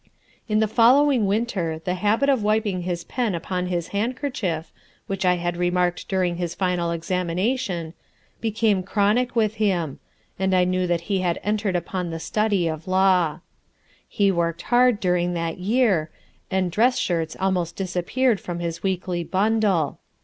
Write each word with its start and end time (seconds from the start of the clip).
"In 0.49 0.59
the 0.61 0.67
following 0.67 1.27
winter 1.27 1.77
the 1.85 1.93
habit 1.93 2.27
of 2.27 2.41
wiping 2.41 2.81
his 2.81 3.03
pen 3.03 3.35
upon 3.35 3.67
his 3.67 3.89
handkerchief, 3.89 4.73
which 5.05 5.25
I 5.25 5.35
had 5.35 5.55
remarked 5.57 6.07
during 6.09 6.37
his 6.37 6.55
final 6.55 6.89
examination, 6.89 7.93
became 8.39 8.81
chronic 8.81 9.35
with 9.35 9.57
him, 9.57 9.99
and 10.39 10.55
I 10.55 10.63
knew 10.63 10.87
that 10.87 11.01
he 11.01 11.19
had 11.19 11.39
entered 11.43 11.75
upon 11.75 12.09
the 12.09 12.19
study 12.19 12.67
of 12.67 12.87
law. 12.87 13.41
He 14.09 14.31
worked 14.31 14.63
hard 14.63 14.99
during 14.99 15.35
that 15.35 15.59
year, 15.59 16.09
and 16.49 16.71
dress 16.71 16.97
shirts 16.97 17.37
almost 17.39 17.75
disappeared 17.75 18.39
from 18.39 18.57
his 18.57 18.81
weekly 18.81 19.23
bundle. 19.23 19.99